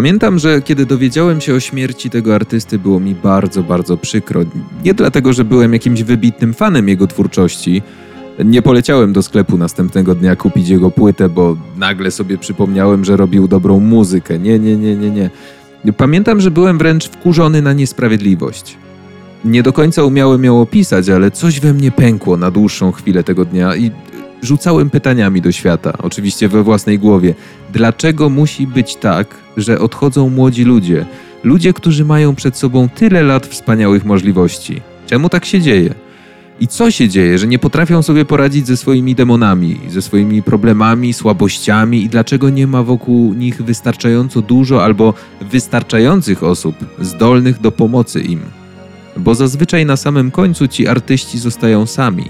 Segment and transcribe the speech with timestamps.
[0.00, 4.40] Pamiętam, że kiedy dowiedziałem się o śmierci tego artysty, było mi bardzo, bardzo przykro.
[4.84, 7.82] Nie dlatego, że byłem jakimś wybitnym fanem jego twórczości.
[8.44, 13.48] Nie poleciałem do sklepu następnego dnia kupić jego płytę, bo nagle sobie przypomniałem, że robił
[13.48, 14.38] dobrą muzykę.
[14.38, 15.92] Nie, nie, nie, nie, nie.
[15.92, 18.76] Pamiętam, że byłem wręcz wkurzony na niesprawiedliwość.
[19.44, 23.44] Nie do końca umiałem ją opisać, ale coś we mnie pękło na dłuższą chwilę tego
[23.44, 23.90] dnia i
[24.42, 27.34] rzucałem pytaniami do świata, oczywiście we własnej głowie.
[27.72, 29.26] Dlaczego musi być tak,
[29.56, 31.06] że odchodzą młodzi ludzie,
[31.44, 34.80] ludzie, którzy mają przed sobą tyle lat wspaniałych możliwości?
[35.06, 35.94] Czemu tak się dzieje?
[36.60, 41.12] I co się dzieje, że nie potrafią sobie poradzić ze swoimi demonami, ze swoimi problemami,
[41.12, 48.20] słabościami i dlaczego nie ma wokół nich wystarczająco dużo albo wystarczających osób zdolnych do pomocy
[48.20, 48.40] im?
[49.16, 52.24] Bo zazwyczaj na samym końcu ci artyści zostają sami,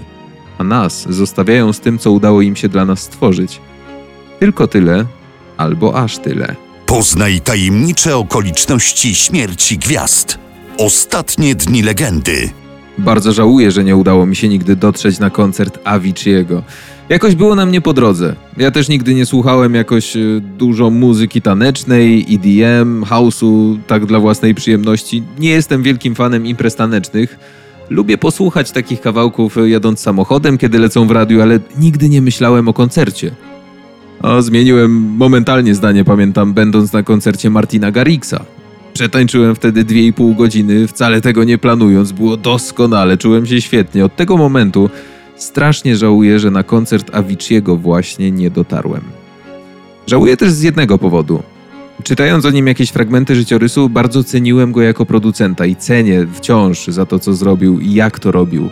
[0.61, 3.61] a nas zostawiają z tym, co udało im się dla nas stworzyć.
[4.39, 5.05] Tylko tyle,
[5.57, 6.55] albo aż tyle.
[6.85, 10.39] Poznaj tajemnicze okoliczności śmierci gwiazd.
[10.77, 12.49] Ostatnie dni legendy.
[12.97, 16.61] Bardzo żałuję, że nie udało mi się nigdy dotrzeć na koncert Avicii'ego.
[17.09, 18.35] Jakoś było nam nie po drodze.
[18.57, 24.55] Ja też nigdy nie słuchałem jakoś y, dużo muzyki tanecznej, EDM, house'u, tak dla własnej
[24.55, 25.23] przyjemności.
[25.39, 27.39] Nie jestem wielkim fanem imprez tanecznych.
[27.91, 32.67] Lubię posłuchać takich kawałków y, jadąc samochodem, kiedy lecą w radiu, ale nigdy nie myślałem
[32.67, 33.31] o koncercie.
[34.21, 38.45] A zmieniłem momentalnie zdanie, pamiętam, będąc na koncercie Martina Garrixa.
[38.93, 44.05] Przetańczyłem wtedy 2,5 godziny, wcale tego nie planując, było doskonale, czułem się świetnie.
[44.05, 44.89] Od tego momentu
[45.35, 49.01] strasznie żałuję, że na koncert Avicii'ego właśnie nie dotarłem.
[50.07, 51.43] Żałuję też z jednego powodu.
[52.03, 57.05] Czytając o nim jakieś fragmenty życiorysu, bardzo ceniłem go jako producenta i cenię wciąż za
[57.05, 58.69] to, co zrobił i jak to robił.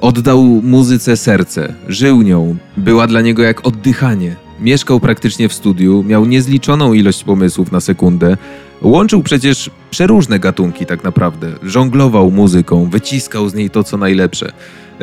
[0.00, 4.36] Oddał muzyce serce, żył nią, była dla niego jak oddychanie.
[4.60, 8.36] Mieszkał praktycznie w studiu, miał niezliczoną ilość pomysłów na sekundę,
[8.82, 11.52] Łączył przecież przeróżne gatunki tak naprawdę.
[11.62, 14.52] Żonglował muzyką, wyciskał z niej to, co najlepsze.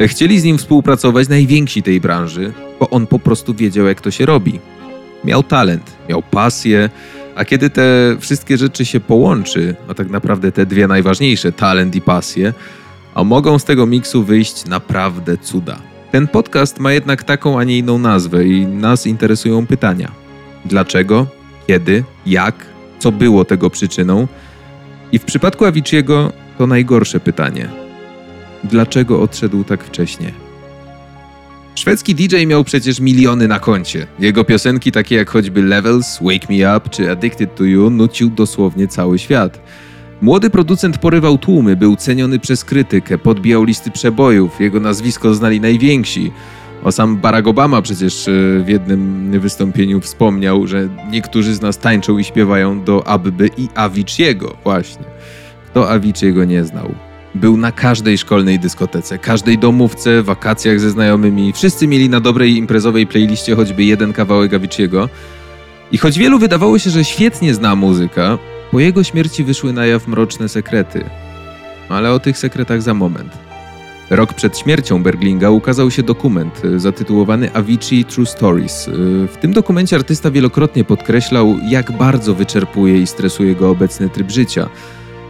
[0.07, 4.25] Chcieli z nim współpracować najwięksi tej branży, bo on po prostu wiedział, jak to się
[4.25, 4.59] robi.
[5.23, 6.89] Miał talent, miał pasję,
[7.39, 12.01] a kiedy te wszystkie rzeczy się połączy, a tak naprawdę te dwie najważniejsze, talent i
[12.01, 12.53] pasję,
[13.15, 15.79] a mogą z tego miksu wyjść naprawdę cuda.
[16.11, 20.11] Ten podcast ma jednak taką, a nie inną nazwę i nas interesują pytania.
[20.65, 21.27] Dlaczego?
[21.67, 22.03] Kiedy?
[22.25, 22.55] Jak?
[22.99, 24.27] co było tego przyczyną.
[25.11, 27.69] I w przypadku Avicii'ego to najgorsze pytanie.
[28.63, 30.48] Dlaczego odszedł tak wcześnie?
[31.79, 34.07] Szwedzki DJ miał przecież miliony na koncie.
[34.19, 38.87] Jego piosenki takie jak choćby Levels, Wake Me Up czy Addicted to You nucił dosłownie
[38.87, 39.61] cały świat.
[40.21, 46.31] Młody producent porywał tłumy, był ceniony przez krytykę, podbijał listy przebojów, jego nazwisko znali najwięksi.
[46.83, 48.31] O sam Barack Obama przecież e,
[48.63, 54.53] w jednym wystąpieniu wspomniał, że niektórzy z nas tańczą i śpiewają do Abby i Avicii'ego
[54.63, 55.05] właśnie.
[55.71, 57.08] Kto Avicii'ego nie znał?
[57.35, 61.53] Był na każdej szkolnej dyskotece, każdej domówce, wakacjach ze znajomymi.
[61.53, 65.09] Wszyscy mieli na dobrej imprezowej playliście choćby jeden kawałek Avicii'ego.
[65.91, 68.37] I choć wielu wydawało się, że świetnie zna muzyka,
[68.71, 71.05] po jego śmierci wyszły na jaw mroczne sekrety.
[71.89, 73.37] Ale o tych sekretach za moment.
[74.09, 78.87] Rok przed śmiercią Berglinga ukazał się dokument e, zatytułowany Avicii True Stories.
[78.87, 78.91] E,
[79.27, 84.69] w tym dokumencie artysta wielokrotnie podkreślał, jak bardzo wyczerpuje i stresuje go obecny tryb życia,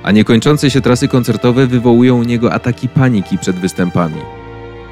[0.04, 4.22] a niekończące się trasy koncertowe wywołują u niego ataki paniki przed występami.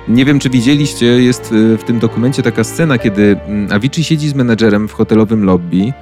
[0.08, 4.30] Nie wiem, czy widzieliście, jest e, w tym dokumencie taka scena, kiedy mm, Avicii siedzi
[4.30, 5.94] z menedżerem w hotelowym lobby.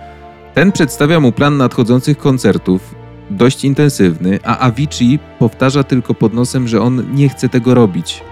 [0.54, 2.96] Ten przedstawia mu plan nadchodzących koncertów
[3.30, 8.24] dość intensywny, a Avicii powtarza tylko pod nosem, że on nie chce tego robić,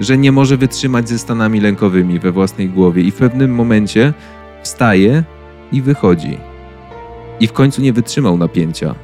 [0.00, 4.14] że nie może wytrzymać ze stanami lękowymi we własnej głowie i w pewnym momencie
[4.62, 5.24] wstaje
[5.72, 6.38] i wychodzi.
[7.40, 8.94] I w końcu nie wytrzymał napięcia.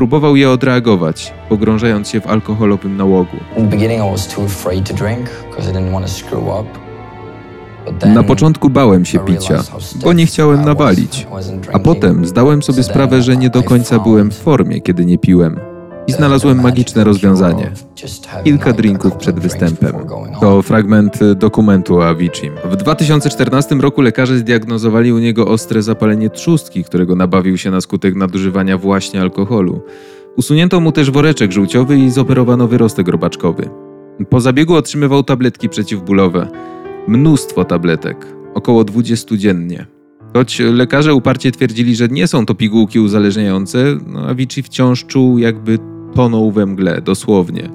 [0.00, 3.36] Próbował je odreagować, pogrążając się w alkoholowym nałogu.
[8.06, 9.62] Na początku bałem się picia,
[10.02, 11.26] bo nie chciałem nawalić,
[11.72, 15.69] a potem zdałem sobie sprawę, że nie do końca byłem w formie, kiedy nie piłem.
[16.06, 17.72] I znalazłem magiczne rozwiązanie.
[18.44, 19.92] Kilka drinków przed występem.
[20.40, 22.50] To fragment dokumentu o Avicii.
[22.64, 28.14] W 2014 roku lekarze zdiagnozowali u niego ostre zapalenie trzustki, którego nabawił się na skutek
[28.14, 29.80] nadużywania właśnie alkoholu.
[30.36, 33.70] Usunięto mu też woreczek żółciowy i zoperowano wyrostek robaczkowy.
[34.30, 36.48] Po zabiegu otrzymywał tabletki przeciwbólowe
[37.08, 39.86] mnóstwo tabletek, około 20 dziennie.
[40.34, 45.78] Choć lekarze uparcie twierdzili, że nie są to pigułki uzależniające, no Avicii wciąż czuł, jakby
[46.14, 47.68] tonął we mgle, dosłownie.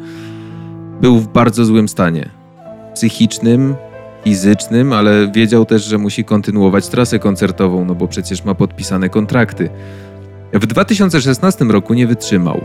[1.01, 2.29] Był w bardzo złym stanie.
[2.93, 3.75] Psychicznym,
[4.23, 9.69] fizycznym, ale wiedział też, że musi kontynuować trasę koncertową, no bo przecież ma podpisane kontrakty.
[10.53, 12.61] W 2016 roku nie wytrzymał.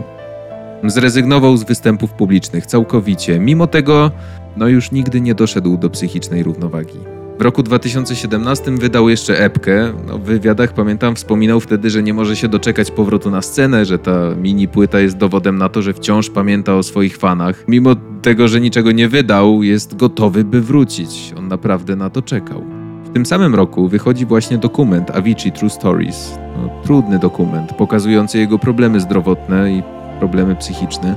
[0.83, 3.39] Zrezygnował z występów publicznych całkowicie.
[3.39, 4.11] Mimo tego,
[4.57, 7.20] no już nigdy nie doszedł do psychicznej równowagi.
[7.41, 9.93] W roku 2017 wydał jeszcze epkę.
[10.07, 13.99] No, w wywiadach pamiętam, wspominał wtedy, że nie może się doczekać powrotu na scenę, że
[13.99, 17.63] ta mini płyta jest dowodem na to, że wciąż pamięta o swoich fanach.
[17.67, 21.33] Mimo tego, że niczego nie wydał, jest gotowy, by wrócić.
[21.37, 22.63] On naprawdę na to czekał.
[23.05, 26.37] W tym samym roku wychodzi właśnie dokument Avicii True Stories.
[26.57, 29.83] No, trudny dokument, pokazujący jego problemy zdrowotne i
[30.19, 31.15] problemy psychiczne.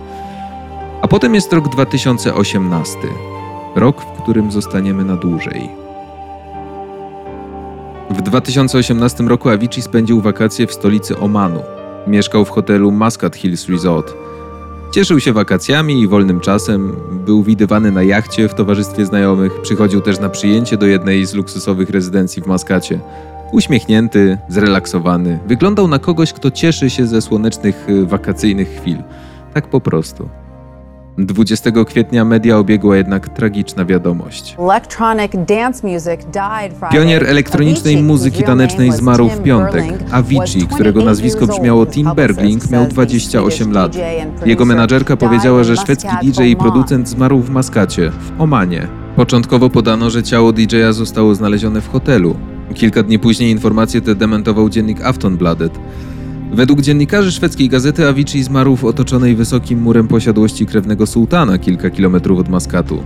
[1.02, 2.98] A potem jest rok 2018.
[3.76, 5.83] Rok, w którym zostaniemy na dłużej.
[8.18, 11.62] W 2018 roku Avicii spędził wakacje w stolicy Omanu.
[12.06, 14.14] Mieszkał w hotelu Muscat Hills Resort.
[14.92, 16.96] Cieszył się wakacjami i wolnym czasem,
[17.26, 21.90] był widywany na jachcie w towarzystwie znajomych, przychodził też na przyjęcie do jednej z luksusowych
[21.90, 23.00] rezydencji w Maskacie.
[23.52, 28.98] Uśmiechnięty, zrelaksowany, wyglądał na kogoś, kto cieszy się ze słonecznych, wakacyjnych chwil.
[29.54, 30.28] Tak po prostu.
[31.18, 34.56] 20 kwietnia media obiegła jednak tragiczna wiadomość.
[36.92, 39.84] Pionier elektronicznej muzyki tanecznej zmarł w piątek.
[40.10, 43.96] Avicii, którego nazwisko brzmiało Tim Bergling, miał 28 lat.
[44.46, 48.88] Jego menadżerka powiedziała, że szwedzki DJ i producent zmarł w Maskacie, w Omanie.
[49.16, 52.36] Początkowo podano, że ciało DJ-a zostało znalezione w hotelu.
[52.74, 55.78] Kilka dni później informację tę dementował dziennik Aftonbladet.
[56.52, 62.38] Według dziennikarzy szwedzkiej gazety Avicii zmarł w otoczonej wysokim murem posiadłości krewnego sułtana kilka kilometrów
[62.38, 63.02] od Maskatu.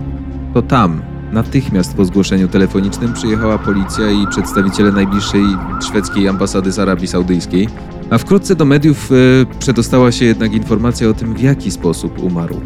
[0.53, 1.01] To tam,
[1.31, 5.43] natychmiast po zgłoszeniu telefonicznym przyjechała policja i przedstawiciele najbliższej
[5.87, 7.67] szwedzkiej ambasady z Arabii Saudyjskiej,
[8.09, 9.15] a wkrótce do mediów e,
[9.59, 12.61] przedostała się jednak informacja o tym, w jaki sposób umarł.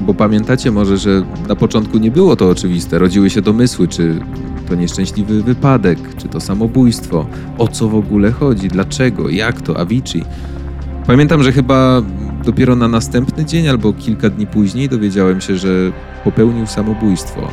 [0.00, 4.20] Bo pamiętacie może, że na początku nie było to oczywiste, rodziły się domysły, czy
[4.68, 7.26] to nieszczęśliwy wypadek, czy to samobójstwo,
[7.58, 10.24] o co w ogóle chodzi, dlaczego, jak to, Avicii.
[11.06, 12.02] Pamiętam, że chyba
[12.44, 15.68] dopiero na następny dzień albo kilka dni później dowiedziałem się, że
[16.24, 17.48] popełnił samobójstwo,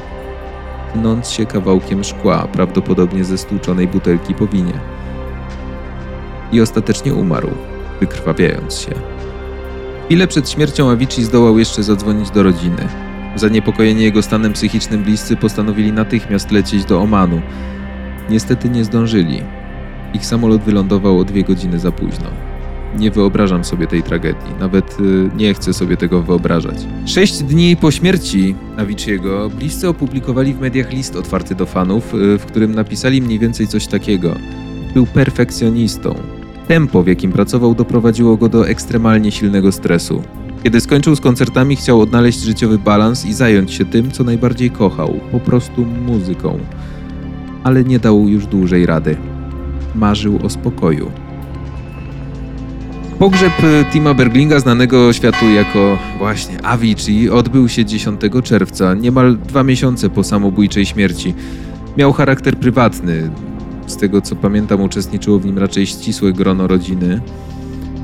[0.93, 4.73] tnąc się kawałkiem szkła, prawdopodobnie ze stłuczonej butelki po winie.
[6.51, 7.49] I ostatecznie umarł,
[7.99, 8.91] wykrwawiając się.
[10.05, 12.87] Chwilę przed śmiercią Avicii zdołał jeszcze zadzwonić do rodziny.
[13.35, 17.41] Zaniepokojeni jego stanem psychicznym bliscy postanowili natychmiast lecieć do Omanu.
[18.29, 19.41] Niestety nie zdążyli.
[20.13, 22.25] Ich samolot wylądował o dwie godziny za późno.
[22.97, 26.75] Nie wyobrażam sobie tej tragedii, nawet y, nie chcę sobie tego wyobrażać.
[27.05, 32.45] Sześć dni po śmierci Aviciiego bliscy opublikowali w mediach list otwarty do fanów, y, w
[32.45, 34.35] którym napisali mniej więcej coś takiego.
[34.93, 36.15] Był perfekcjonistą.
[36.67, 40.23] Tempo, w jakim pracował, doprowadziło go do ekstremalnie silnego stresu.
[40.65, 45.19] Kiedy skończył z koncertami, chciał odnaleźć życiowy balans i zająć się tym, co najbardziej kochał
[45.31, 46.59] po prostu muzyką.
[47.63, 49.17] Ale nie dał już dłużej rady.
[49.95, 51.11] Marzył o spokoju.
[53.19, 53.53] Pogrzeb
[53.91, 60.23] Tima Berglinga, znanego światu jako właśnie Avicii, odbył się 10 czerwca, niemal dwa miesiące po
[60.23, 61.33] samobójczej śmierci.
[61.97, 63.29] Miał charakter prywatny.
[63.87, 67.21] Z tego co pamiętam, uczestniczyło w nim raczej ścisłe grono rodziny.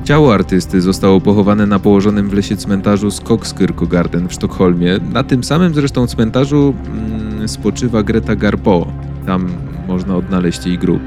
[0.04, 5.00] Ciało artysty zostało pochowane na położonym w lesie cmentarzu Skogskyrkogarden w Sztokholmie.
[5.14, 8.88] Na tym samym zresztą cmentarzu mm, spoczywa Greta Garbo.
[9.26, 9.48] Tam
[9.88, 11.02] można odnaleźć jej grób.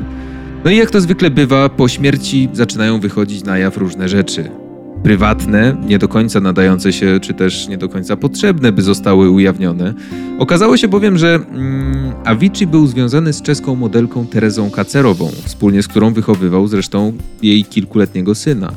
[0.65, 4.64] No i jak to zwykle bywa, po śmierci zaczynają wychodzić na jaw różne rzeczy
[5.05, 9.95] prywatne, nie do końca nadające się, czy też nie do końca potrzebne, by zostały ujawnione.
[10.39, 15.89] Okazało się bowiem, że mm, Avicii był związany z czeską modelką Terezą Kacerową, wspólnie z
[15.89, 17.13] którą wychowywał zresztą
[17.43, 18.73] jej kilkuletniego syna.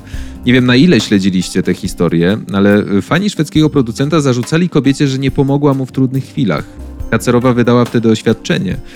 [0.46, 5.32] Nie wiem na ile śledziliście tę historię, ale fani szwedzkiego producenta zarzucali kobiecie, że nie
[5.32, 6.66] pomogła mu w trudnych chwilach.
[7.12, 8.78] Kacerowa wydała wtedy oświadczenie–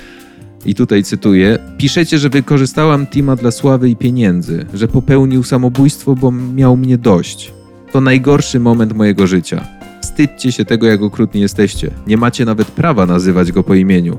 [0.66, 6.32] i tutaj cytuję: Piszecie, że wykorzystałam Tima dla sławy i pieniędzy, że popełnił samobójstwo, bo
[6.32, 7.54] miał mnie dość.
[7.92, 9.68] To najgorszy moment mojego życia.
[10.02, 11.92] Wstydźcie się tego, jak okrutni jesteście.
[12.08, 14.18] Nie macie nawet prawa nazywać go po imieniu.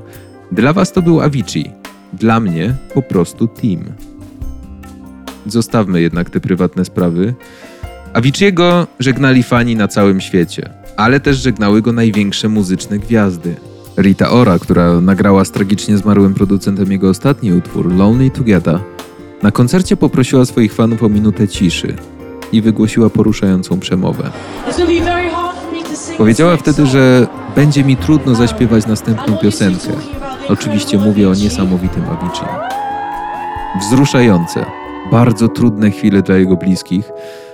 [0.53, 1.71] Dla was to był Avicii.
[2.13, 3.85] Dla mnie po prostu Tim.
[5.47, 7.35] Zostawmy jednak te prywatne sprawy.
[8.13, 13.55] Aviciiego żegnali fani na całym świecie, ale też żegnały go największe muzyczne gwiazdy.
[13.97, 18.79] Rita Ora, która nagrała z tragicznie zmarłym producentem jego ostatni utwór Lonely Together,
[19.43, 21.97] na koncercie poprosiła swoich fanów o minutę ciszy
[22.53, 24.31] i wygłosiła poruszającą przemowę.
[26.19, 29.89] Powiedziała wtedy, że będzie mi trudno zaśpiewać następną piosenkę.
[30.49, 32.47] Oczywiście mówię o niesamowitym Avicii.
[33.81, 34.67] Wzruszające,
[35.11, 37.11] bardzo trudne chwile dla jego bliskich,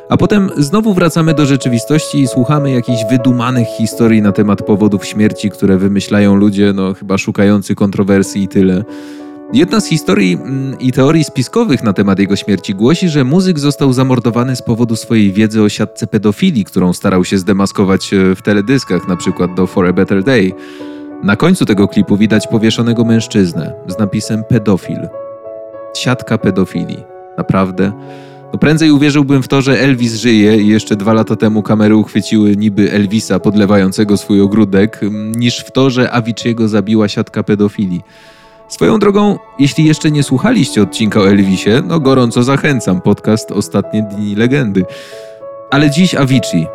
[0.08, 5.50] a potem znowu wracamy do rzeczywistości i słuchamy jakichś wydumanych historii na temat powodów śmierci,
[5.50, 8.84] które wymyślają ludzie, no chyba szukający kontrowersji i tyle.
[9.52, 13.92] Jedna z historii mm, i teorii spiskowych na temat jego śmierci głosi, że muzyk został
[13.92, 19.08] zamordowany z powodu swojej wiedzy o siatce pedofilii, którą starał się zdemaskować e, w teledyskach,
[19.08, 20.52] na przykład do For a Better Day.
[21.22, 25.08] Na końcu tego klipu widać powieszonego mężczyznę z napisem pedofil.
[25.96, 27.04] Siatka pedofilii.
[27.38, 27.92] Naprawdę?
[28.52, 32.56] No prędzej uwierzyłbym w to, że Elvis żyje i jeszcze dwa lata temu kamery uchwyciły
[32.56, 35.00] niby Elvisa podlewającego swój ogródek,
[35.36, 38.02] niż w to, że Aviciiego zabiła siatka pedofilii.
[38.68, 44.34] Swoją drogą, jeśli jeszcze nie słuchaliście odcinka o Elvisie, no gorąco zachęcam, podcast Ostatnie Dni
[44.34, 44.84] Legendy.
[45.70, 46.66] Ale dziś Avicii.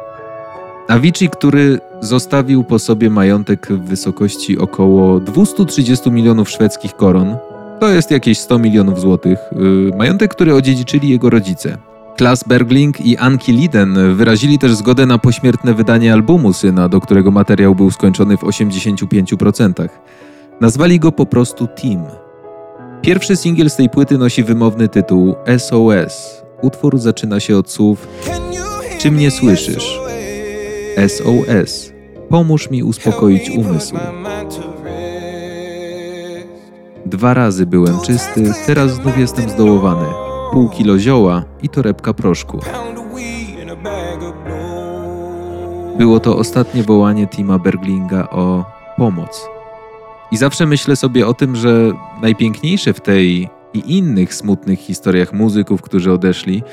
[0.87, 7.37] Avicii, który zostawił po sobie majątek w wysokości około 230 milionów szwedzkich koron,
[7.83, 9.39] to jest jakieś 100 milionów złotych.
[9.51, 11.77] Yy, majątek, który odziedziczyli jego rodzice.
[12.17, 17.31] Klas Bergling i Anki Liden wyrazili też zgodę na pośmiertne wydanie albumu syna, do którego
[17.31, 19.89] materiał był skończony w 85%.
[20.61, 22.03] Nazwali go po prostu Team.
[23.01, 26.43] Pierwszy singiel z tej płyty nosi wymowny tytuł SOS.
[26.61, 28.07] Utwór zaczyna się od słów
[28.99, 29.99] Czy mnie słyszysz?
[31.07, 31.93] SOS.
[32.29, 33.95] Pomóż mi uspokoić umysł.
[37.05, 40.05] Dwa razy byłem czysty, teraz znów jestem zdołowany.
[40.51, 42.59] Pół kilo zioła i torebka proszku.
[45.97, 48.65] Było to ostatnie wołanie Tima Berglinga o
[48.97, 49.49] pomoc.
[50.31, 51.91] I zawsze myślę sobie o tym, że
[52.21, 56.63] najpiękniejsze w tej i innych smutnych historiach muzyków, którzy odeszli,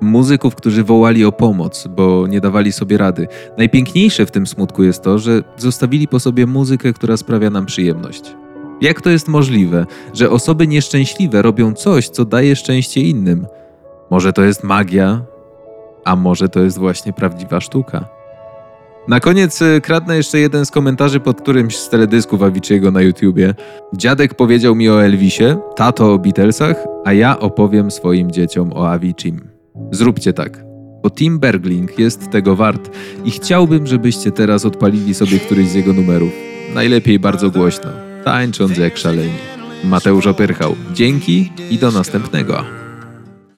[0.00, 3.28] muzyków, którzy wołali o pomoc, bo nie dawali sobie rady.
[3.58, 8.41] Najpiękniejsze w tym smutku jest to, że zostawili po sobie muzykę, która sprawia nam przyjemność.
[8.82, 13.46] Jak to jest możliwe, że osoby nieszczęśliwe robią coś, co daje szczęście innym?
[14.10, 15.22] Może to jest magia,
[16.04, 18.08] a może to jest właśnie prawdziwa sztuka.
[19.08, 23.54] Na koniec y, kradnę jeszcze jeden z komentarzy pod którymś z teledysków Aviciiego na YouTubie.
[23.96, 29.48] Dziadek powiedział mi o Elvisie, tato o Beatlesach, a ja opowiem swoim dzieciom o Avicim.
[29.90, 30.64] Zróbcie tak,
[31.02, 32.90] bo Tim Bergling jest tego wart
[33.24, 36.32] i chciałbym, żebyście teraz odpalili sobie któryś z jego numerów.
[36.74, 39.38] Najlepiej bardzo głośno, tańcząc jak szaleni.
[39.84, 42.81] Mateusz Opyrchał, dzięki i do następnego.